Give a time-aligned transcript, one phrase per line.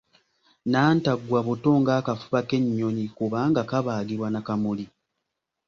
[0.63, 4.85] Nnantaggwa buto ng’akafuba k’ennyonyi kubanga kabaagibwa na kamuli.